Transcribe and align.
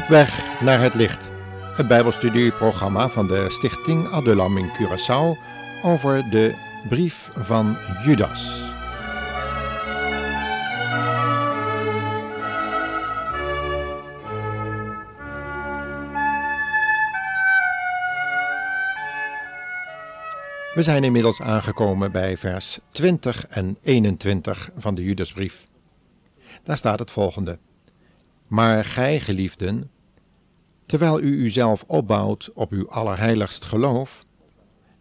Op 0.00 0.06
weg 0.06 0.60
naar 0.60 0.80
het 0.80 0.94
licht. 0.94 1.30
Het 1.76 1.88
Bijbelstudieprogramma 1.88 3.08
van 3.08 3.26
de 3.26 3.46
Stichting 3.48 4.08
Adulam 4.08 4.58
in 4.58 4.68
Curaçao 4.68 5.38
over 5.82 6.30
de 6.30 6.54
brief 6.88 7.30
van 7.34 7.76
Judas. 8.04 8.70
We 20.74 20.82
zijn 20.82 21.04
inmiddels 21.04 21.40
aangekomen 21.40 22.12
bij 22.12 22.36
vers 22.36 22.78
20 22.90 23.46
en 23.46 23.78
21 23.82 24.70
van 24.76 24.94
de 24.94 25.04
Judasbrief. 25.04 25.66
Daar 26.62 26.76
staat 26.76 26.98
het 26.98 27.10
volgende. 27.10 27.58
Maar 28.50 28.84
gij, 28.84 29.20
geliefden, 29.20 29.90
terwijl 30.86 31.20
u 31.20 31.44
uzelf 31.44 31.84
opbouwt 31.86 32.50
op 32.54 32.72
uw 32.72 32.88
allerheiligst 32.88 33.64
geloof, 33.64 34.24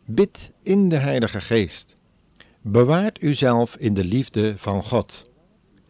bid 0.06 0.52
in 0.64 0.90
de 0.90 0.96
Heilige 0.96 1.42
Geest. 1.42 1.96
Bewaart 2.62 3.22
uzelf 3.22 3.76
in 3.76 3.94
de 3.94 4.04
liefde 4.04 4.58
van 4.58 4.84
God. 4.84 5.30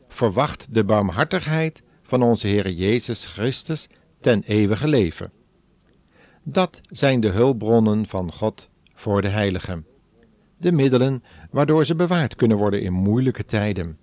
Verwacht 0.08 0.74
de 0.74 0.84
barmhartigheid 0.84 1.84
van 2.04 2.24
onze 2.24 2.48
Heer 2.48 2.70
Jezus 2.72 3.26
Christus 3.26 3.88
ten 4.20 4.44
eeuwige 4.44 4.88
leven. 4.88 5.32
Dat 6.44 6.82
zijn 6.90 7.20
de 7.20 7.30
hulpbronnen 7.30 8.08
van 8.08 8.32
God 8.32 8.70
voor 8.94 9.22
de 9.22 9.28
heiligen, 9.28 9.86
de 10.58 10.72
middelen 10.72 11.24
waardoor 11.52 11.86
ze 11.86 11.96
bewaard 11.96 12.36
kunnen 12.36 12.58
worden 12.58 12.82
in 12.82 12.94
moeilijke 12.94 13.46
tijden. 13.46 13.98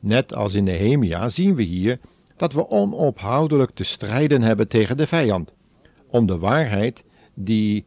Net 0.00 0.34
als 0.34 0.54
in 0.54 0.64
Nehemia 0.64 1.28
zien 1.28 1.54
we 1.54 1.62
hier 1.62 1.98
dat 2.36 2.52
we 2.52 2.68
onophoudelijk 2.68 3.70
te 3.70 3.84
strijden 3.84 4.42
hebben 4.42 4.68
tegen 4.68 4.96
de 4.96 5.06
vijand, 5.06 5.54
om 6.06 6.26
de 6.26 6.38
waarheid 6.38 7.04
die 7.34 7.84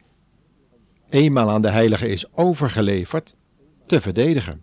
eenmaal 1.10 1.50
aan 1.50 1.62
de 1.62 1.70
heiligen 1.70 2.10
is 2.10 2.36
overgeleverd, 2.36 3.36
te 3.86 4.02
verdedigen. 4.02 4.62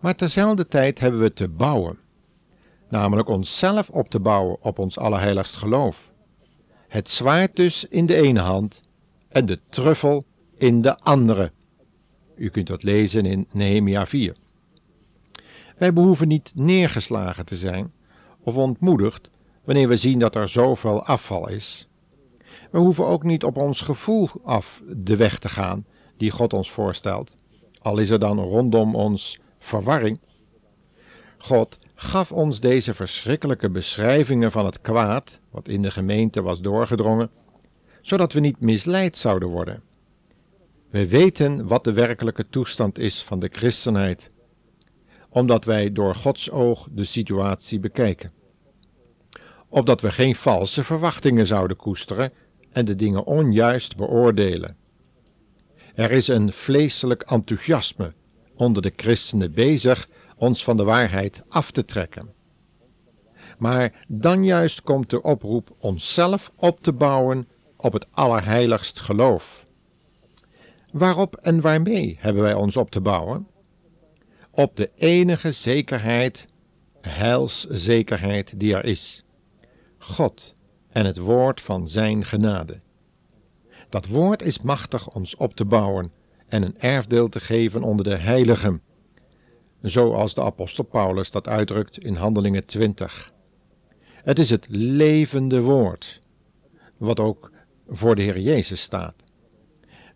Maar 0.00 0.14
terzelfde 0.14 0.68
tijd 0.68 1.00
hebben 1.00 1.20
we 1.20 1.32
te 1.32 1.48
bouwen, 1.48 1.98
namelijk 2.88 3.28
onszelf 3.28 3.88
op 3.90 4.08
te 4.08 4.20
bouwen 4.20 4.62
op 4.62 4.78
ons 4.78 4.98
allerheiligst 4.98 5.54
geloof. 5.54 6.10
Het 6.88 7.10
zwaard 7.10 7.56
dus 7.56 7.84
in 7.84 8.06
de 8.06 8.14
ene 8.14 8.40
hand 8.40 8.82
en 9.28 9.46
de 9.46 9.58
truffel 9.68 10.24
in 10.56 10.82
de 10.82 10.98
andere. 10.98 11.52
U 12.36 12.48
kunt 12.48 12.66
dat 12.66 12.82
lezen 12.82 13.26
in 13.26 13.46
Nehemia 13.50 14.06
4. 14.06 14.36
Wij 15.76 15.92
behoeven 15.92 16.28
niet 16.28 16.52
neergeslagen 16.54 17.44
te 17.44 17.56
zijn 17.56 17.92
of 18.46 18.56
ontmoedigd 18.56 19.30
wanneer 19.64 19.88
we 19.88 19.96
zien 19.96 20.18
dat 20.18 20.34
er 20.34 20.48
zoveel 20.48 21.04
afval 21.04 21.48
is. 21.48 21.88
We 22.70 22.78
hoeven 22.78 23.06
ook 23.06 23.22
niet 23.22 23.44
op 23.44 23.56
ons 23.56 23.80
gevoel 23.80 24.28
af 24.44 24.82
de 24.96 25.16
weg 25.16 25.38
te 25.38 25.48
gaan 25.48 25.86
die 26.16 26.30
God 26.30 26.52
ons 26.52 26.70
voorstelt, 26.70 27.34
al 27.80 27.98
is 27.98 28.10
er 28.10 28.18
dan 28.18 28.38
rondom 28.38 28.94
ons 28.94 29.38
verwarring. 29.58 30.20
God 31.38 31.78
gaf 31.94 32.32
ons 32.32 32.60
deze 32.60 32.94
verschrikkelijke 32.94 33.70
beschrijvingen 33.70 34.52
van 34.52 34.64
het 34.64 34.80
kwaad, 34.80 35.40
wat 35.50 35.68
in 35.68 35.82
de 35.82 35.90
gemeente 35.90 36.42
was 36.42 36.60
doorgedrongen, 36.60 37.30
zodat 38.00 38.32
we 38.32 38.40
niet 38.40 38.60
misleid 38.60 39.16
zouden 39.16 39.48
worden. 39.48 39.82
We 40.90 41.08
weten 41.08 41.66
wat 41.66 41.84
de 41.84 41.92
werkelijke 41.92 42.46
toestand 42.50 42.98
is 42.98 43.22
van 43.22 43.38
de 43.38 43.48
christenheid, 43.52 44.30
omdat 45.36 45.64
wij 45.64 45.92
door 45.92 46.14
Gods 46.14 46.50
oog 46.50 46.88
de 46.90 47.04
situatie 47.04 47.80
bekijken. 47.80 48.32
Opdat 49.68 50.00
we 50.00 50.10
geen 50.10 50.34
valse 50.34 50.84
verwachtingen 50.84 51.46
zouden 51.46 51.76
koesteren 51.76 52.32
en 52.72 52.84
de 52.84 52.94
dingen 52.94 53.24
onjuist 53.24 53.96
beoordelen. 53.96 54.76
Er 55.94 56.10
is 56.10 56.28
een 56.28 56.52
vleeselijk 56.52 57.22
enthousiasme 57.22 58.12
onder 58.54 58.82
de 58.82 58.92
christenen 58.96 59.52
bezig 59.52 60.08
ons 60.36 60.64
van 60.64 60.76
de 60.76 60.84
waarheid 60.84 61.42
af 61.48 61.70
te 61.70 61.84
trekken. 61.84 62.32
Maar 63.58 64.04
dan 64.08 64.44
juist 64.44 64.82
komt 64.82 65.10
de 65.10 65.22
oproep 65.22 65.74
onszelf 65.78 66.52
op 66.56 66.82
te 66.82 66.92
bouwen 66.92 67.48
op 67.76 67.92
het 67.92 68.06
allerheiligst 68.10 69.00
geloof 69.00 69.66
Waarop 70.92 71.36
en 71.36 71.60
waarmee 71.60 72.16
hebben 72.20 72.42
wij 72.42 72.54
ons 72.54 72.76
op 72.76 72.90
te 72.90 73.00
bouwen? 73.00 73.46
Op 74.56 74.76
de 74.76 74.90
enige 74.94 75.52
zekerheid, 75.52 76.48
heilszekerheid 77.00 78.60
die 78.60 78.74
er 78.74 78.84
is: 78.84 79.24
God 79.98 80.54
en 80.88 81.06
het 81.06 81.18
woord 81.18 81.60
van 81.60 81.88
Zijn 81.88 82.24
genade. 82.24 82.80
Dat 83.88 84.06
woord 84.06 84.42
is 84.42 84.62
machtig 84.62 85.08
ons 85.08 85.36
op 85.36 85.54
te 85.54 85.64
bouwen 85.64 86.12
en 86.46 86.62
een 86.62 86.78
erfdeel 86.78 87.28
te 87.28 87.40
geven 87.40 87.82
onder 87.82 88.04
de 88.04 88.14
heiligen, 88.14 88.82
zoals 89.82 90.34
de 90.34 90.42
apostel 90.42 90.84
Paulus 90.84 91.30
dat 91.30 91.48
uitdrukt 91.48 91.98
in 91.98 92.14
Handelingen 92.14 92.64
20. 92.64 93.32
Het 94.06 94.38
is 94.38 94.50
het 94.50 94.66
levende 94.68 95.60
woord, 95.60 96.20
wat 96.96 97.20
ook 97.20 97.50
voor 97.88 98.14
de 98.14 98.22
Heer 98.22 98.40
Jezus 98.40 98.80
staat. 98.80 99.24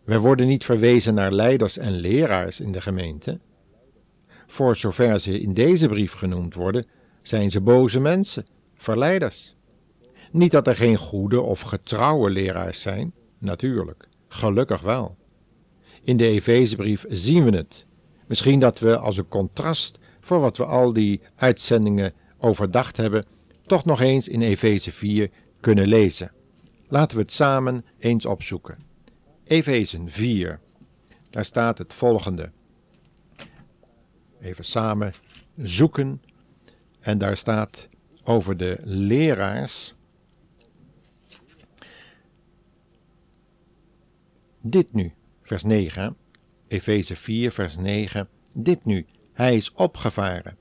Wij 0.05 0.19
worden 0.19 0.47
niet 0.47 0.65
verwezen 0.65 1.15
naar 1.15 1.33
leiders 1.33 1.79
en 1.79 1.93
leraars 1.93 2.61
in 2.61 2.73
de 2.73 2.81
gemeente. 2.81 3.39
Voor 4.51 4.77
zover 4.77 5.21
ze 5.21 5.41
in 5.41 5.55
deze 5.55 5.89
brief 5.89 6.13
genoemd 6.13 6.55
worden, 6.55 6.87
zijn 7.23 7.51
ze 7.51 7.61
boze 7.61 8.01
mensen, 8.01 8.47
verleiders. 8.75 9.55
Niet 10.33 10.51
dat 10.51 10.67
er 10.67 10.77
geen 10.77 10.97
goede 10.97 11.41
of 11.41 11.61
getrouwe 11.61 12.31
leraars 12.31 12.81
zijn, 12.81 13.13
natuurlijk, 13.39 14.09
gelukkig 14.29 14.81
wel. 14.81 15.17
In 16.03 16.17
de 16.17 16.27
Efezebrief 16.27 17.05
zien 17.09 17.45
we 17.45 17.57
het. 17.57 17.87
Misschien 18.27 18.61
dat 18.61 18.79
we 18.79 18.99
als 18.99 19.17
een 19.17 19.29
contrast 19.29 19.99
voor 20.21 20.41
wat 20.41 20.57
we 20.57 20.65
al 20.65 20.93
die 20.93 21.21
uitzendingen 21.37 22.13
overdacht 22.39 22.97
hebben, 22.97 23.25
toch 23.63 23.85
nog 23.85 24.01
eens 24.01 24.29
in 24.29 24.43
Efeze 24.43 24.93
4 24.93 25.31
kunnen 25.61 25.87
lezen. 25.87 26.33
Laten 26.89 27.17
we 27.17 27.23
het 27.23 27.33
samen 27.33 27.85
eens 27.99 28.27
opzoeken. 28.27 28.79
Efezen 29.45 30.11
4. 30.11 30.61
Daar 31.31 31.45
staat 31.45 31.79
het 31.79 31.95
volgende. 31.95 32.51
Even 34.41 34.65
samen 34.65 35.13
zoeken. 35.57 36.23
En 37.01 37.19
daar 37.19 37.37
staat 37.37 37.89
over 38.25 38.57
de 38.57 38.79
leraars. 38.83 39.95
Dit 44.61 44.93
nu, 44.93 45.13
vers 45.43 45.65
9. 45.65 46.17
Efeze 46.69 47.17
4, 47.17 47.51
vers 47.51 47.77
9. 47.77 48.29
Dit 48.53 48.85
nu, 48.85 49.07
hij 49.33 49.57
is 49.57 49.73
opgevaren. 49.73 50.57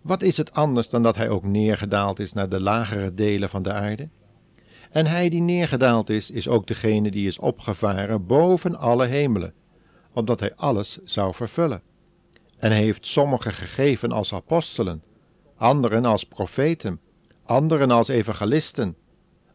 Wat 0.00 0.22
is 0.22 0.36
het 0.36 0.52
anders 0.52 0.88
dan 0.88 1.02
dat 1.02 1.16
hij 1.16 1.28
ook 1.28 1.44
neergedaald 1.44 2.18
is 2.18 2.32
naar 2.32 2.48
de 2.48 2.60
lagere 2.60 3.14
delen 3.14 3.48
van 3.48 3.62
de 3.62 3.72
aarde? 3.72 4.08
En 4.90 5.06
hij 5.06 5.28
die 5.28 5.40
neergedaald 5.40 6.10
is, 6.10 6.30
is 6.30 6.48
ook 6.48 6.66
degene 6.66 7.10
die 7.10 7.26
is 7.26 7.38
opgevaren 7.38 8.26
boven 8.26 8.78
alle 8.78 9.06
hemelen, 9.06 9.54
opdat 10.12 10.40
hij 10.40 10.54
alles 10.54 10.98
zou 11.04 11.34
vervullen. 11.34 11.82
En 12.58 12.72
heeft 12.72 13.06
sommigen 13.06 13.52
gegeven 13.52 14.12
als 14.12 14.34
apostelen, 14.34 15.02
anderen 15.56 16.04
als 16.04 16.24
profeten, 16.24 17.00
anderen 17.44 17.90
als 17.90 18.08
evangelisten, 18.08 18.96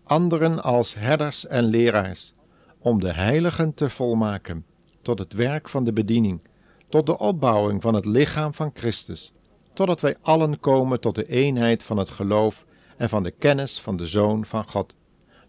anderen 0.04 0.64
als 0.64 0.94
herders 0.94 1.48
en 1.48 1.64
leraars, 1.64 2.34
om 2.80 3.00
de 3.00 3.14
heiligen 3.14 3.74
te 3.74 3.90
volmaken, 3.90 4.66
tot 5.02 5.20
het 5.20 5.34
werk 5.34 5.70
van 5.70 5.84
de 5.84 5.94
bediening, 5.94 6.42
tot 6.90 7.06
de 7.06 7.18
opbouwing 7.18 7.82
van 7.82 7.94
het 7.94 8.06
lichaam 8.06 8.54
van 8.54 8.72
Christus, 8.74 9.34
totdat 9.74 10.02
wij 10.02 10.16
allen 10.22 10.60
komen 10.60 11.00
tot 11.00 11.16
de 11.16 11.28
eenheid 11.28 11.84
van 11.84 11.98
het 11.98 12.10
geloof 12.10 12.66
en 12.98 13.10
van 13.10 13.24
de 13.24 13.32
kennis 13.32 13.82
van 13.82 13.98
de 13.98 14.08
Zoon 14.08 14.46
van 14.46 14.70
God 14.70 14.96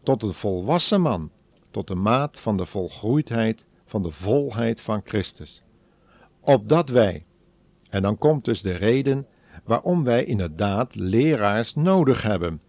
tot 0.02 0.22
een 0.22 0.34
volwassen 0.34 1.00
man, 1.00 1.31
tot 1.70 1.87
de 1.87 1.94
maat 1.94 2.40
van 2.40 2.56
de 2.56 2.66
volgroeidheid 2.66 3.66
van 3.87 4.02
de 4.02 4.10
volheid 4.10 4.81
van 4.81 5.00
Christus. 5.04 5.62
Opdat 6.40 6.88
wij, 6.88 7.25
en 7.92 8.02
dan 8.02 8.18
komt 8.18 8.44
dus 8.44 8.62
de 8.62 8.72
reden 8.72 9.26
waarom 9.64 10.04
wij 10.04 10.24
inderdaad 10.24 10.94
leraars 10.94 11.74
nodig 11.74 12.22
hebben, 12.22 12.60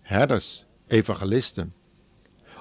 herders, 0.00 0.66
evangelisten, 0.86 1.74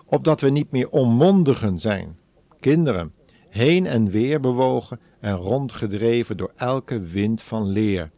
opdat 0.06 0.42
we 0.42 0.50
niet 0.50 0.72
meer 0.72 0.90
onmondigen 0.90 1.80
zijn, 1.80 2.18
kinderen, 2.60 3.14
heen 3.50 3.86
en 3.86 4.10
weer 4.10 4.40
bewogen 4.40 5.00
en 5.20 5.36
rondgedreven 5.36 6.38
door 6.38 6.52
elke 6.56 7.00
wind 7.00 7.42
van 7.42 7.68
leer, 7.68 8.12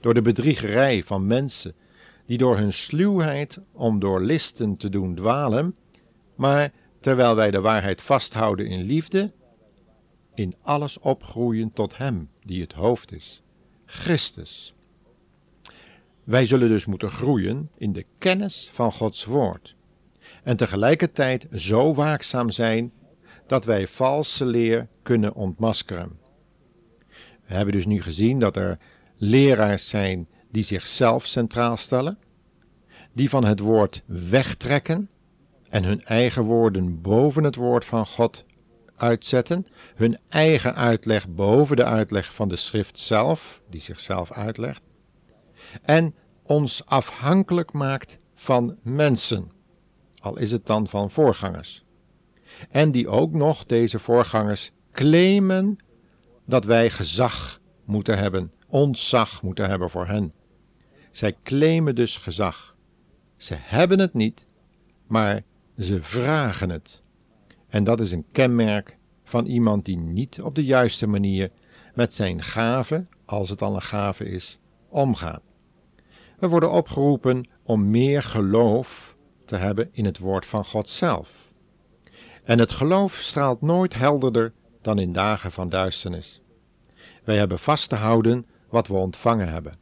door 0.00 0.14
de 0.14 0.22
bedriegerij 0.22 1.02
van 1.04 1.26
mensen 1.26 1.74
die 2.26 2.38
door 2.38 2.56
hun 2.56 2.72
sluwheid 2.72 3.60
om 3.72 3.98
door 3.98 4.20
listen 4.20 4.76
te 4.76 4.88
doen 4.88 5.14
dwalen, 5.14 5.74
maar 6.34 6.72
terwijl 7.00 7.34
wij 7.34 7.50
de 7.50 7.60
waarheid 7.60 8.02
vasthouden 8.02 8.66
in 8.66 8.82
liefde, 8.82 9.32
in 10.34 10.54
alles 10.62 10.98
opgroeien 10.98 11.72
tot 11.72 11.96
Hem 11.96 12.28
die 12.44 12.60
het 12.60 12.72
hoofd 12.72 13.12
is, 13.12 13.42
Christus. 13.86 14.74
Wij 16.24 16.46
zullen 16.46 16.68
dus 16.68 16.84
moeten 16.84 17.10
groeien 17.10 17.70
in 17.76 17.92
de 17.92 18.06
kennis 18.18 18.70
van 18.72 18.92
Gods 18.92 19.24
Woord. 19.24 19.74
En 20.42 20.56
tegelijkertijd 20.56 21.46
zo 21.54 21.94
waakzaam 21.94 22.50
zijn 22.50 22.92
dat 23.46 23.64
wij 23.64 23.86
valse 23.86 24.44
leer 24.44 24.88
kunnen 25.02 25.34
ontmaskeren. 25.34 26.18
We 27.46 27.54
hebben 27.54 27.74
dus 27.74 27.86
nu 27.86 28.02
gezien 28.02 28.38
dat 28.38 28.56
er 28.56 28.78
leraars 29.16 29.88
zijn 29.88 30.28
die 30.50 30.62
zichzelf 30.62 31.26
centraal 31.26 31.76
stellen, 31.76 32.18
die 33.12 33.28
van 33.28 33.44
het 33.44 33.58
woord 33.58 34.02
wegtrekken 34.06 35.08
en 35.68 35.84
hun 35.84 36.02
eigen 36.04 36.42
woorden 36.42 37.00
boven 37.00 37.44
het 37.44 37.56
woord 37.56 37.84
van 37.84 38.06
God 38.06 38.44
uitzetten, 39.02 39.66
hun 39.94 40.18
eigen 40.28 40.74
uitleg 40.74 41.28
boven 41.28 41.76
de 41.76 41.84
uitleg 41.84 42.34
van 42.34 42.48
de 42.48 42.56
schrift 42.56 42.98
zelf, 42.98 43.62
die 43.70 43.80
zichzelf 43.80 44.32
uitlegt, 44.32 44.82
en 45.82 46.14
ons 46.42 46.86
afhankelijk 46.86 47.72
maakt 47.72 48.18
van 48.34 48.76
mensen, 48.82 49.50
al 50.20 50.38
is 50.38 50.52
het 50.52 50.66
dan 50.66 50.88
van 50.88 51.10
voorgangers. 51.10 51.84
En 52.70 52.90
die 52.90 53.08
ook 53.08 53.32
nog, 53.32 53.64
deze 53.64 53.98
voorgangers, 53.98 54.72
claimen 54.92 55.76
dat 56.46 56.64
wij 56.64 56.90
gezag 56.90 57.60
moeten 57.84 58.18
hebben, 58.18 58.52
ontzag 58.66 59.42
moeten 59.42 59.68
hebben 59.68 59.90
voor 59.90 60.06
hen. 60.06 60.32
Zij 61.10 61.36
claimen 61.42 61.94
dus 61.94 62.16
gezag. 62.16 62.76
Ze 63.36 63.54
hebben 63.58 63.98
het 63.98 64.14
niet, 64.14 64.46
maar 65.06 65.42
ze 65.78 66.02
vragen 66.02 66.70
het. 66.70 67.02
En 67.72 67.84
dat 67.84 68.00
is 68.00 68.12
een 68.12 68.24
kenmerk 68.32 68.96
van 69.24 69.46
iemand 69.46 69.84
die 69.84 69.96
niet 69.96 70.40
op 70.42 70.54
de 70.54 70.64
juiste 70.64 71.06
manier 71.06 71.50
met 71.94 72.14
zijn 72.14 72.42
gave, 72.42 73.06
als 73.24 73.48
het 73.48 73.62
al 73.62 73.74
een 73.74 73.82
gave 73.82 74.24
is, 74.24 74.58
omgaat. 74.88 75.42
We 76.38 76.48
worden 76.48 76.70
opgeroepen 76.70 77.48
om 77.62 77.90
meer 77.90 78.22
geloof 78.22 79.16
te 79.44 79.56
hebben 79.56 79.88
in 79.92 80.04
het 80.04 80.18
woord 80.18 80.46
van 80.46 80.64
God 80.64 80.88
zelf. 80.88 81.52
En 82.44 82.58
het 82.58 82.72
geloof 82.72 83.14
straalt 83.14 83.62
nooit 83.62 83.94
helderder 83.94 84.52
dan 84.82 84.98
in 84.98 85.12
dagen 85.12 85.52
van 85.52 85.68
duisternis. 85.68 86.42
Wij 87.24 87.36
hebben 87.36 87.58
vast 87.58 87.88
te 87.88 87.96
houden 87.96 88.46
wat 88.68 88.88
we 88.88 88.94
ontvangen 88.94 89.48
hebben, 89.48 89.78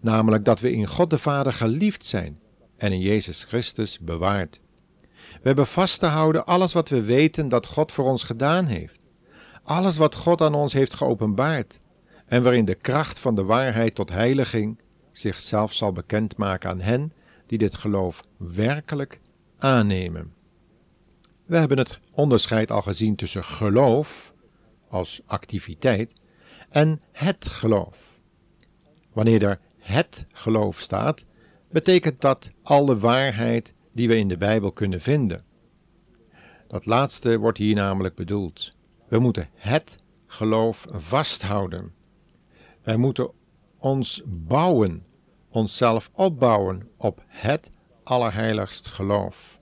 namelijk 0.00 0.44
dat 0.44 0.60
we 0.60 0.72
in 0.72 0.86
God 0.86 1.10
de 1.10 1.18
Vader 1.18 1.52
geliefd 1.52 2.04
zijn 2.04 2.40
en 2.76 2.92
in 2.92 3.00
Jezus 3.00 3.44
Christus 3.44 3.98
bewaard. 3.98 4.60
We 5.32 5.50
hebben 5.50 5.66
vast 5.66 6.00
te 6.00 6.06
houden 6.06 6.46
alles 6.46 6.72
wat 6.72 6.88
we 6.88 7.02
weten 7.02 7.48
dat 7.48 7.66
God 7.66 7.92
voor 7.92 8.04
ons 8.04 8.22
gedaan 8.22 8.66
heeft. 8.66 9.06
Alles 9.62 9.96
wat 9.96 10.14
God 10.14 10.40
aan 10.40 10.54
ons 10.54 10.72
heeft 10.72 10.94
geopenbaard 10.94 11.80
en 12.26 12.42
waarin 12.42 12.64
de 12.64 12.74
kracht 12.74 13.18
van 13.18 13.34
de 13.34 13.44
waarheid 13.44 13.94
tot 13.94 14.10
heiliging 14.10 14.80
zichzelf 15.12 15.72
zal 15.72 15.92
bekendmaken 15.92 16.70
aan 16.70 16.80
hen 16.80 17.12
die 17.46 17.58
dit 17.58 17.74
geloof 17.74 18.22
werkelijk 18.36 19.20
aannemen. 19.58 20.32
We 21.46 21.56
hebben 21.56 21.78
het 21.78 21.98
onderscheid 22.10 22.70
al 22.70 22.82
gezien 22.82 23.16
tussen 23.16 23.44
geloof 23.44 24.34
als 24.88 25.20
activiteit 25.26 26.12
en 26.70 27.00
het 27.12 27.48
geloof. 27.48 27.98
Wanneer 29.12 29.44
er 29.44 29.60
het 29.78 30.26
geloof 30.32 30.80
staat, 30.80 31.24
betekent 31.70 32.20
dat 32.20 32.50
alle 32.62 32.98
waarheid 32.98 33.74
die 33.94 34.08
we 34.08 34.16
in 34.16 34.28
de 34.28 34.36
Bijbel 34.36 34.72
kunnen 34.72 35.00
vinden. 35.00 35.44
Dat 36.68 36.86
laatste 36.86 37.38
wordt 37.38 37.58
hier 37.58 37.74
namelijk 37.74 38.14
bedoeld. 38.14 38.72
We 39.08 39.18
moeten 39.18 39.48
het 39.54 39.98
geloof 40.26 40.86
vasthouden. 40.90 41.92
Wij 42.82 42.96
moeten 42.96 43.30
ons 43.78 44.22
bouwen, 44.26 45.04
onszelf 45.48 46.10
opbouwen 46.12 46.88
op 46.96 47.22
het 47.26 47.70
allerheiligst 48.02 48.86
geloof. 48.86 49.58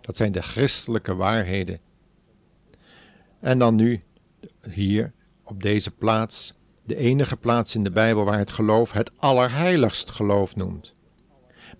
Dat 0.00 0.16
zijn 0.16 0.32
de 0.32 0.42
christelijke 0.42 1.14
waarheden. 1.14 1.80
En 3.40 3.58
dan 3.58 3.74
nu, 3.74 4.02
hier, 4.70 5.12
op 5.44 5.62
deze 5.62 5.90
plaats, 5.90 6.54
de 6.84 6.96
enige 6.96 7.36
plaats 7.36 7.74
in 7.74 7.84
de 7.84 7.90
Bijbel 7.90 8.24
waar 8.24 8.38
het 8.38 8.50
geloof 8.50 8.92
het 8.92 9.12
allerheiligst 9.16 10.10
geloof 10.10 10.56
noemt. 10.56 10.94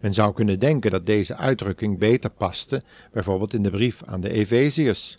Men 0.00 0.14
zou 0.14 0.34
kunnen 0.34 0.58
denken 0.58 0.90
dat 0.90 1.06
deze 1.06 1.36
uitdrukking 1.36 1.98
beter 1.98 2.30
paste, 2.30 2.82
bijvoorbeeld 3.12 3.54
in 3.54 3.62
de 3.62 3.70
brief 3.70 4.02
aan 4.04 4.20
de 4.20 4.30
Efeziërs, 4.30 5.18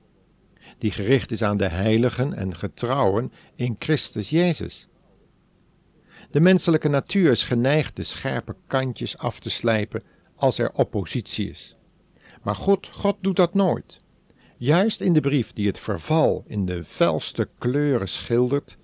die 0.78 0.92
gericht 0.92 1.32
is 1.32 1.44
aan 1.44 1.58
de 1.58 1.68
heiligen 1.68 2.34
en 2.34 2.56
getrouwen 2.56 3.32
in 3.56 3.76
Christus 3.80 4.30
Jezus. 4.30 4.88
De 6.32 6.40
menselijke 6.40 6.88
natuur 6.88 7.32
is 7.32 7.44
geneigd 7.44 7.96
de 7.96 8.04
scherpe 8.04 8.56
kantjes 8.68 9.18
af 9.18 9.40
te 9.40 9.50
slijpen 9.50 10.04
als 10.36 10.58
er 10.58 10.72
oppositie 10.74 11.50
is. 11.50 11.76
Maar 12.42 12.56
God, 12.56 12.88
God 12.92 13.18
doet 13.22 13.36
dat 13.36 13.54
nooit. 13.54 14.02
Juist 14.58 15.02
in 15.02 15.14
de 15.14 15.20
brief 15.20 15.54
die 15.54 15.68
het 15.68 15.80
verval 15.80 16.44
in 16.48 16.66
de 16.66 16.84
felste 16.84 17.50
kleuren 17.58 18.10
schildert, 18.10 18.78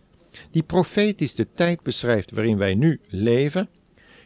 die 0.51 0.63
profetisch 0.63 1.35
de 1.35 1.47
tijd 1.53 1.83
beschrijft 1.83 2.31
waarin 2.31 2.57
wij 2.57 2.75
nu 2.75 2.99
leven, 3.07 3.69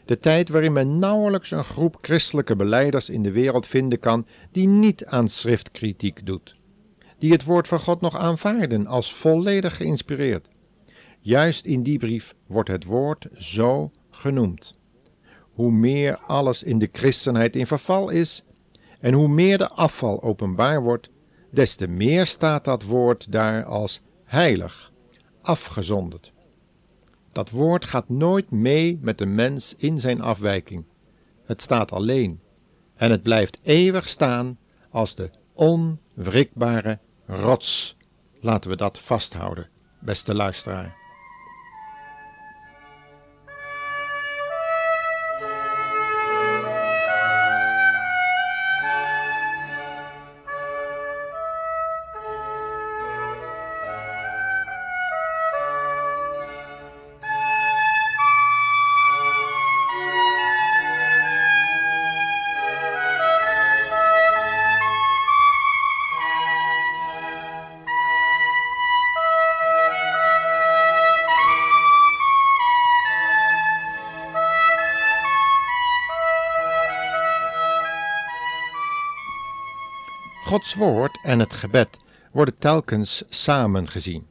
de 0.06 0.19
tijd 0.19 0.50
waarin 0.50 0.74
men 0.74 1.00
nauwelijks 1.00 1.51
een 1.51 1.63
groep 1.63 1.98
christelijke 2.01 2.56
beleiders 2.56 3.09
in 3.09 3.24
de 3.24 3.31
wereld 3.31 3.68
vinden 3.68 4.00
kan 4.00 4.25
die 4.51 4.68
niet 4.68 5.06
aan 5.06 5.27
schriftkritiek 5.27 6.25
doet, 6.25 6.56
die 7.18 7.31
het 7.31 7.44
woord 7.44 7.68
van 7.68 7.80
God 7.80 8.01
nog 8.01 8.18
aanvaarden 8.18 8.88
als 8.88 9.13
volledig 9.13 9.77
geïnspireerd. 9.77 10.48
Juist 11.19 11.65
in 11.65 11.83
die 11.83 11.98
brief 11.98 12.36
wordt 12.48 12.69
het 12.69 12.86
woord 12.86 13.27
zo 13.38 13.91
genoemd. 14.10 14.79
Hoe 15.53 15.72
meer 15.72 16.17
alles 16.17 16.63
in 16.63 16.79
de 16.79 16.89
christenheid 16.91 17.55
in 17.55 17.67
verval 17.67 18.10
is 18.10 18.43
en 19.00 19.13
hoe 19.13 19.27
meer 19.27 19.58
de 19.58 19.70
afval 19.70 20.24
openbaar 20.24 20.81
wordt, 20.81 21.10
des 21.51 21.75
te 21.75 21.88
meer 21.88 22.25
staat 22.25 22.65
dat 22.65 22.84
woord 22.84 23.31
daar 23.31 23.63
als 23.63 24.01
heilig, 24.24 24.91
afgezonderd. 25.41 26.31
Dat 27.31 27.50
woord 27.50 27.85
gaat 27.85 28.09
nooit 28.09 28.51
mee 28.51 29.00
met 29.01 29.17
de 29.17 29.25
mens 29.25 29.73
in 29.77 30.00
zijn 30.00 30.21
afwijking. 30.21 30.85
Het 31.43 31.61
staat 31.61 31.91
alleen 31.91 32.39
en 32.95 33.11
het 33.11 33.23
blijft 33.23 33.59
eeuwig 33.63 34.07
staan 34.07 34.57
als 34.89 35.15
de 35.15 35.29
onwrikbare 35.53 37.00
rots. 37.25 37.97
Laten 38.39 38.69
we 38.69 38.75
dat 38.75 39.00
vasthouden, 39.00 39.69
beste 40.00 40.33
luisteraar. 40.33 41.00
Gods 80.51 80.74
woord 80.74 81.20
en 81.24 81.39
het 81.39 81.53
gebed 81.53 82.00
worden 82.31 82.58
telkens 82.58 83.24
samen 83.29 83.88
gezien. 83.88 84.27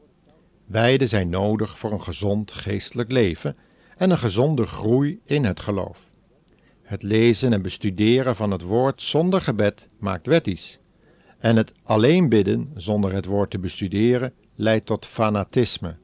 Beide 0.66 1.06
zijn 1.06 1.28
nodig 1.28 1.78
voor 1.78 1.92
een 1.92 2.02
gezond 2.02 2.52
geestelijk 2.52 3.12
leven 3.12 3.56
en 3.96 4.10
een 4.10 4.18
gezonde 4.18 4.66
groei 4.66 5.20
in 5.24 5.44
het 5.44 5.60
geloof. 5.60 5.98
Het 6.82 7.02
lezen 7.02 7.52
en 7.52 7.62
bestuderen 7.62 8.36
van 8.36 8.50
het 8.50 8.62
woord 8.62 9.02
zonder 9.02 9.40
gebed 9.40 9.88
maakt 9.98 10.26
wettisch. 10.26 10.80
En 11.38 11.56
het 11.56 11.72
alleen 11.82 12.28
bidden 12.28 12.70
zonder 12.74 13.12
het 13.12 13.24
woord 13.24 13.50
te 13.50 13.58
bestuderen 13.58 14.32
leidt 14.54 14.86
tot 14.86 15.06
fanatisme. 15.06 15.96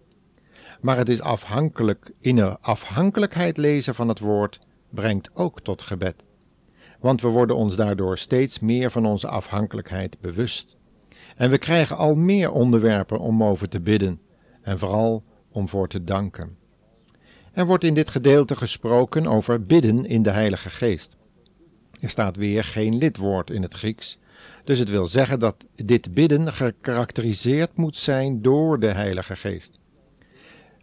Maar 0.81 0.97
het 0.97 1.09
is 1.09 1.21
afhankelijk, 1.21 2.13
in 2.21 2.39
een 2.39 2.57
afhankelijkheid 2.61 3.57
lezen 3.57 3.95
van 3.95 4.09
het 4.09 4.19
woord 4.19 4.61
brengt 4.91 5.31
ook 5.35 5.61
tot 5.61 5.83
gebed 5.83 6.25
want 7.01 7.21
we 7.21 7.29
worden 7.29 7.57
ons 7.57 7.77
daardoor 7.77 8.19
steeds 8.19 8.59
meer 8.59 8.91
van 8.91 9.07
onze 9.07 9.29
afhankelijkheid 9.29 10.21
bewust. 10.21 10.77
En 11.37 11.51
we 11.51 11.59
krijgen 11.59 11.97
al 11.97 12.15
meer 12.15 12.51
onderwerpen 12.51 13.19
om 13.19 13.45
over 13.45 13.69
te 13.69 13.81
bidden 13.81 14.21
en 14.63 14.79
vooral 14.79 15.25
om 15.51 15.69
voor 15.69 15.89
te 15.89 16.05
danken. 16.05 16.57
Er 17.53 17.67
wordt 17.67 17.85
in 17.85 17.95
dit 17.95 18.09
gedeelte 18.09 18.57
gesproken 18.57 19.27
over 19.27 19.67
bidden 19.67 20.05
in 20.05 20.23
de 20.23 20.31
Heilige 20.31 20.71
Geest. 20.71 21.17
Er 22.01 22.11
staat 22.11 22.37
weer 22.37 22.65
geen 22.65 22.97
lidwoord 22.97 23.51
in 23.51 23.63
het 23.63 23.75
Grieks, 23.75 24.19
dus 24.65 24.79
het 24.79 24.91
wil 24.91 25.07
zeggen 25.07 25.39
dat 25.39 25.67
dit 25.75 26.15
bidden 26.15 26.53
gekarakteriseerd 26.53 27.77
moet 27.77 27.97
zijn 27.97 28.43
door 28.43 28.81
de 28.81 28.87
Heilige 28.87 29.37
Geest. 29.37 29.79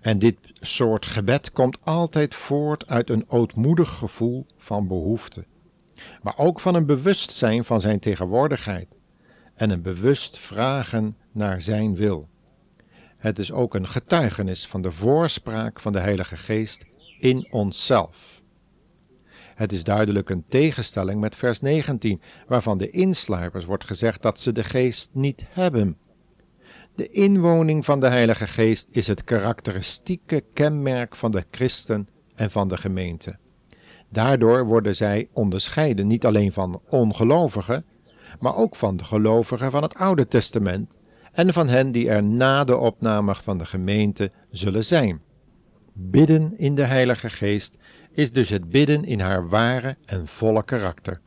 En 0.02 0.20
dit 0.20 0.38
soort 0.54 1.06
gebed 1.06 1.52
komt 1.52 1.78
altijd 1.84 2.36
voort 2.36 2.88
uit 2.88 3.10
een 3.10 3.30
ootmoedig 3.30 3.90
gevoel 3.90 4.46
van 4.58 4.88
behoefte, 4.88 5.46
maar 6.22 6.38
ook 6.38 6.60
van 6.60 6.76
een 6.76 6.86
bewustzijn 6.86 7.66
van 7.66 7.82
zijn 7.82 8.00
tegenwoordigheid 8.00 8.88
en 9.56 9.70
een 9.70 9.82
bewust 9.82 10.40
vragen 10.40 11.18
naar 11.32 11.62
zijn 11.62 11.96
wil. 11.96 12.30
Het 13.18 13.40
is 13.40 13.52
ook 13.52 13.76
een 13.76 13.88
getuigenis 13.88 14.68
van 14.68 14.82
de 14.82 14.92
voorspraak 14.92 15.80
van 15.80 15.92
de 15.92 16.00
Heilige 16.00 16.38
Geest 16.38 16.86
in 17.20 17.48
onszelf. 17.52 18.42
Het 19.56 19.72
is 19.72 19.84
duidelijk 19.84 20.30
een 20.30 20.46
tegenstelling 20.48 21.20
met 21.20 21.36
vers 21.36 21.62
19, 21.62 22.22
waarvan 22.48 22.78
de 22.78 22.90
insluipers 22.90 23.66
wordt 23.66 23.84
gezegd 23.84 24.22
dat 24.22 24.40
ze 24.40 24.52
de 24.52 24.64
Geest 24.64 25.10
niet 25.14 25.46
hebben. 25.50 25.98
De 26.96 27.10
inwoning 27.10 27.86
van 27.86 28.00
de 28.00 28.08
Heilige 28.08 28.48
Geest 28.48 28.88
is 28.92 29.08
het 29.08 29.24
karakteristieke 29.24 30.44
kenmerk 30.54 31.16
van 31.16 31.32
de 31.32 31.46
christen 31.52 32.08
en 32.36 32.52
van 32.52 32.68
de 32.68 32.78
gemeente. 32.78 33.38
Daardoor 34.14 34.66
worden 34.66 34.96
zij 34.96 35.28
onderscheiden 35.32 36.08
niet 36.08 36.26
alleen 36.26 36.52
van 36.52 36.82
ongelovigen, 36.90 37.86
maar 38.40 38.56
ook 38.56 38.76
van 38.76 38.98
de 38.98 39.04
gelovigen 39.04 39.72
van 39.72 39.84
het 39.84 39.96
Oude 39.96 40.28
Testament 40.28 40.94
en 41.32 41.54
van 41.54 41.68
hen 41.68 41.92
die 41.92 42.10
er 42.10 42.24
na 42.24 42.64
de 42.64 42.78
opname 42.78 43.36
van 43.36 43.58
de 43.58 43.66
gemeente 43.66 44.32
zullen 44.52 44.86
zijn. 44.86 45.22
Bidden 45.94 46.58
in 46.58 46.76
de 46.76 46.84
Heilige 46.84 47.30
Geest 47.30 47.78
is 48.12 48.32
dus 48.32 48.50
het 48.50 48.70
bidden 48.70 49.04
in 49.04 49.20
haar 49.20 49.50
ware 49.50 49.98
en 50.06 50.28
volle 50.28 50.64
karakter. 50.64 51.22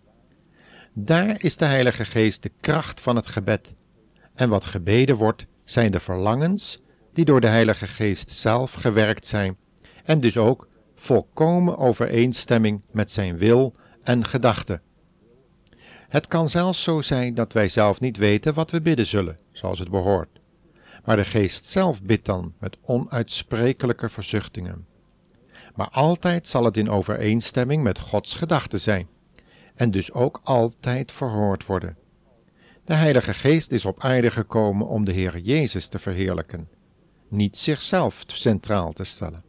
Daar 0.93 1.43
is 1.43 1.57
de 1.57 1.65
Heilige 1.65 2.05
Geest 2.05 2.43
de 2.43 2.53
kracht 2.61 3.01
van 3.01 3.17
het 3.17 3.27
gebed. 3.27 3.75
En 4.35 4.49
wat 4.49 4.65
gebeden 4.65 5.17
wordt, 5.17 5.47
zijn 5.65 5.91
de 5.91 6.01
verlangens 6.01 6.79
die 7.13 7.25
door 7.25 7.41
de 7.41 7.47
Heilige 7.47 7.87
Geest 7.87 8.31
zelf 8.31 8.73
gewerkt 8.73 9.27
zijn, 9.27 9.57
en 10.05 10.21
dus 10.21 10.37
ook 10.37 10.69
volkomen 10.97 11.79
overeenstemming 11.79 12.81
met 12.91 13.11
zijn 13.11 13.39
wil 13.39 13.75
en 14.03 14.25
gedachten. 14.25 14.83
Het 16.09 16.27
kan 16.27 16.49
zelfs 16.49 16.83
zo 16.83 17.01
zijn 17.01 17.35
dat 17.35 17.53
wij 17.53 17.69
zelf 17.69 18.01
niet 18.01 18.17
weten 18.17 18.55
wat 18.55 18.71
we 18.71 18.81
bidden 18.81 19.07
zullen, 19.07 19.39
zoals 19.53 19.79
het 19.79 19.91
behoort. 19.91 20.41
Maar 21.05 21.17
de 21.17 21.25
geest 21.25 21.65
zelf 21.65 22.03
bidt 22.03 22.25
dan 22.25 22.55
met 22.59 22.77
onuitsprekelijke 22.83 24.09
verzuchtingen. 24.09 24.87
Maar 25.75 25.89
altijd 25.89 26.49
zal 26.49 26.65
het 26.65 26.77
in 26.77 26.91
overeenstemming 26.91 27.83
met 27.83 27.99
Gods 27.99 28.35
gedachten 28.35 28.81
zijn, 28.81 29.09
en 29.75 29.91
dus 29.91 30.13
ook 30.13 30.41
altijd 30.45 31.13
verhoord 31.13 31.67
worden. 31.67 31.97
De 32.85 32.95
Heilige 32.95 33.35
Geest 33.35 33.73
is 33.73 33.85
op 33.85 34.01
aarde 34.01 34.31
gekomen 34.31 34.87
om 34.87 35.05
de 35.05 35.13
Heer 35.13 35.39
Jezus 35.39 35.89
te 35.89 35.99
verheerlijken, 35.99 36.69
niet 37.29 37.57
zichzelf 37.57 38.25
centraal 38.27 38.93
te 38.93 39.05
stellen. 39.05 39.45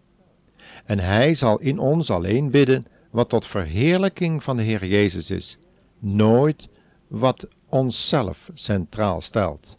En 0.88 1.00
Hij 1.00 1.36
zal 1.36 1.60
in 1.60 1.80
ons 1.80 2.10
alleen 2.10 2.50
bidden 2.52 2.86
wat 3.12 3.30
tot 3.30 3.46
verheerlijking 3.46 4.44
van 4.44 4.58
de 4.58 4.64
Heer 4.64 4.86
Jezus 4.86 5.30
is, 5.30 5.58
nooit 6.00 6.68
wat 7.08 7.48
onszelf 7.70 8.50
centraal 8.54 9.22
stelt, 9.22 9.78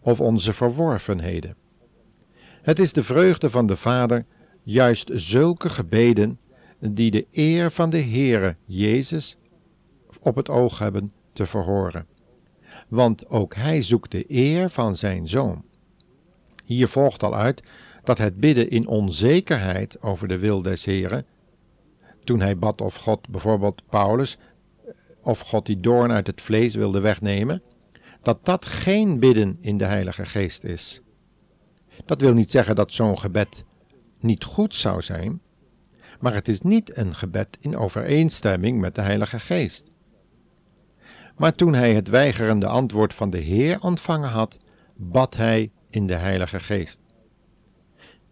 of 0.00 0.20
onze 0.20 0.52
verworvenheden. 0.52 1.56
Het 2.62 2.78
is 2.78 2.92
de 2.92 3.02
vreugde 3.02 3.50
van 3.50 3.66
de 3.66 3.76
Vader 3.76 4.24
juist 4.62 5.10
zulke 5.14 5.68
gebeden 5.68 6.38
die 6.78 7.10
de 7.10 7.26
eer 7.30 7.70
van 7.70 7.90
de 7.90 8.02
Heere 8.02 8.56
Jezus 8.64 9.36
op 10.20 10.36
het 10.36 10.48
oog 10.48 10.78
hebben 10.78 11.12
te 11.32 11.46
verhoren. 11.46 12.06
Want 12.88 13.28
ook 13.28 13.54
hij 13.54 13.82
zoekt 13.82 14.10
de 14.10 14.24
eer 14.28 14.70
van 14.70 14.96
zijn 14.96 15.28
zoon. 15.28 15.64
Hier 16.64 16.88
volgt 16.88 17.22
al 17.22 17.34
uit 17.34 17.62
dat 18.02 18.18
het 18.18 18.40
bidden 18.40 18.70
in 18.70 18.86
onzekerheid 18.86 20.02
over 20.02 20.28
de 20.28 20.38
wil 20.38 20.62
des 20.62 20.84
Heren, 20.84 21.26
toen 22.24 22.40
hij 22.40 22.58
bad 22.58 22.80
of 22.80 22.94
God 22.94 23.28
bijvoorbeeld 23.28 23.82
Paulus 23.88 24.38
of 25.22 25.40
God 25.40 25.66
die 25.66 25.80
doorn 25.80 26.12
uit 26.12 26.26
het 26.26 26.40
vlees 26.40 26.74
wilde 26.74 27.00
wegnemen, 27.00 27.62
dat 28.22 28.44
dat 28.44 28.66
geen 28.66 29.18
bidden 29.18 29.58
in 29.60 29.78
de 29.78 29.84
Heilige 29.84 30.26
Geest 30.26 30.64
is. 30.64 31.00
Dat 32.04 32.20
wil 32.20 32.34
niet 32.34 32.50
zeggen 32.50 32.74
dat 32.74 32.92
zo'n 32.92 33.18
gebed 33.18 33.64
niet 34.18 34.44
goed 34.44 34.74
zou 34.74 35.02
zijn, 35.02 35.40
maar 36.20 36.34
het 36.34 36.48
is 36.48 36.60
niet 36.60 36.96
een 36.96 37.14
gebed 37.14 37.58
in 37.60 37.76
overeenstemming 37.76 38.80
met 38.80 38.94
de 38.94 39.00
Heilige 39.00 39.40
Geest. 39.40 39.90
Maar 41.36 41.54
toen 41.54 41.74
hij 41.74 41.94
het 41.94 42.08
weigerende 42.08 42.66
antwoord 42.66 43.14
van 43.14 43.30
de 43.30 43.38
Heer 43.38 43.80
ontvangen 43.80 44.30
had, 44.30 44.58
bad 44.96 45.36
hij 45.36 45.70
in 45.90 46.06
de 46.06 46.14
Heilige 46.14 46.60
Geest. 46.60 47.00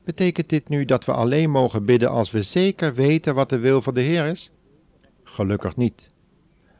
Betekent 0.09 0.49
dit 0.49 0.69
nu 0.69 0.85
dat 0.85 1.05
we 1.05 1.13
alleen 1.13 1.51
mogen 1.51 1.85
bidden 1.85 2.11
als 2.11 2.31
we 2.31 2.43
zeker 2.43 2.95
weten 2.95 3.35
wat 3.35 3.49
de 3.49 3.59
wil 3.59 3.83
van 3.83 3.95
de 3.95 4.01
Heer 4.01 4.27
is? 4.27 4.51
Gelukkig 5.23 5.77
niet. 5.77 6.11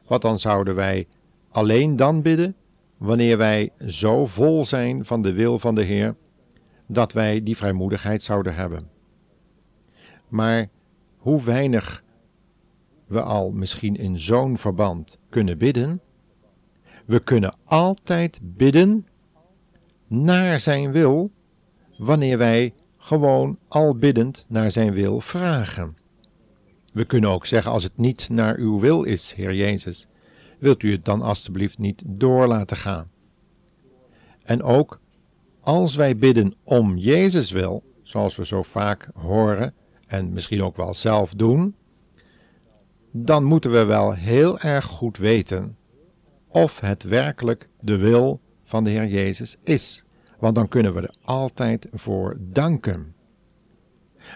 Wat 0.07 0.21
dan 0.21 0.39
zouden 0.39 0.75
wij 0.75 1.07
alleen 1.49 1.95
dan 1.95 2.21
bidden 2.21 2.55
wanneer 2.97 3.37
wij 3.37 3.71
zo 3.87 4.25
vol 4.25 4.65
zijn 4.65 5.05
van 5.05 5.21
de 5.21 5.33
wil 5.33 5.59
van 5.59 5.75
de 5.75 5.83
Heer 5.83 6.15
dat 6.87 7.13
wij 7.13 7.43
die 7.43 7.57
vrijmoedigheid 7.57 8.23
zouden 8.23 8.55
hebben. 8.55 8.89
Maar 10.27 10.69
hoe 11.17 11.43
weinig 11.43 12.03
we 13.07 13.21
al 13.21 13.51
misschien 13.51 13.95
in 13.95 14.19
zo'n 14.19 14.57
verband 14.57 15.17
kunnen 15.29 15.57
bidden, 15.57 16.01
we 17.05 17.19
kunnen 17.19 17.55
altijd 17.65 18.39
bidden 18.41 19.07
naar 20.07 20.59
Zijn 20.59 20.91
wil 20.91 21.31
wanneer 21.97 22.37
wij 22.37 22.73
gewoon 23.09 23.57
al 23.67 23.95
biddend 23.95 24.45
naar 24.47 24.71
Zijn 24.71 24.93
wil 24.93 25.21
vragen. 25.21 25.97
We 26.93 27.05
kunnen 27.05 27.29
ook 27.29 27.45
zeggen 27.45 27.71
als 27.71 27.83
het 27.83 27.97
niet 27.97 28.29
naar 28.29 28.57
uw 28.57 28.79
wil 28.79 29.03
is, 29.03 29.33
Heer 29.33 29.53
Jezus, 29.53 30.07
wilt 30.59 30.83
u 30.83 30.91
het 30.91 31.05
dan 31.05 31.21
alstublieft 31.21 31.77
niet 31.77 32.03
door 32.05 32.47
laten 32.47 32.77
gaan. 32.77 33.11
En 34.43 34.63
ook 34.63 34.99
als 35.59 35.95
wij 35.95 36.17
bidden 36.17 36.53
om 36.63 36.97
Jezus 36.97 37.51
wil, 37.51 37.83
zoals 38.03 38.35
we 38.35 38.45
zo 38.45 38.63
vaak 38.63 39.09
horen 39.13 39.73
en 40.07 40.33
misschien 40.33 40.63
ook 40.63 40.77
wel 40.77 40.93
zelf 40.93 41.33
doen, 41.33 41.75
dan 43.11 43.43
moeten 43.43 43.71
we 43.71 43.83
wel 43.83 44.13
heel 44.13 44.59
erg 44.59 44.85
goed 44.85 45.17
weten 45.17 45.77
of 46.47 46.79
het 46.79 47.03
werkelijk 47.03 47.69
de 47.79 47.97
wil 47.97 48.39
van 48.63 48.83
de 48.83 48.89
Heer 48.89 49.07
Jezus 49.07 49.57
is. 49.63 50.03
Want 50.39 50.55
dan 50.55 50.67
kunnen 50.67 50.93
we 50.93 51.01
er 51.01 51.15
altijd 51.23 51.87
voor 51.93 52.37
danken. 52.39 53.15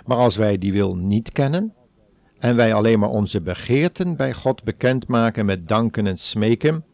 Maar 0.05 0.17
als 0.17 0.35
wij 0.35 0.57
die 0.57 0.71
wil 0.71 0.95
niet 0.95 1.31
kennen, 1.31 1.73
en 2.39 2.55
wij 2.55 2.73
alleen 2.73 2.99
maar 2.99 3.09
onze 3.09 3.41
begeerten 3.41 4.15
bij 4.15 4.33
God 4.33 4.63
bekendmaken 4.63 5.45
met 5.45 5.67
danken 5.67 6.07
en 6.07 6.17
smeken, 6.17 6.85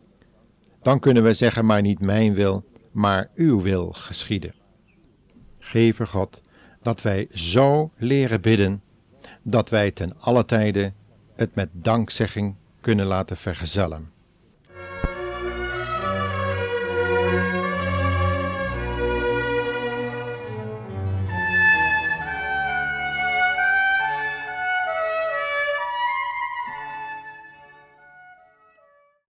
dan 0.82 1.00
kunnen 1.00 1.24
we 1.24 1.34
zeggen, 1.34 1.66
maar 1.66 1.82
niet 1.82 2.00
mijn 2.00 2.34
wil, 2.34 2.64
maar 2.92 3.30
uw 3.36 3.62
wil 3.62 3.92
geschieden. 3.92 4.54
Gever 5.60 6.08
God, 6.08 6.42
dat 6.82 7.02
wij 7.02 7.28
zo 7.34 7.92
leren 7.98 8.42
bidden, 8.42 8.82
dat 9.42 9.70
wij 9.70 9.92
ten 9.92 10.20
alle 10.20 10.46
tijde 10.46 10.94
het 11.36 11.56
met 11.56 11.70
dankzegging 11.72 12.56
kunnen 12.82 13.06
laten 13.06 13.38
vergezellen. 13.38 14.12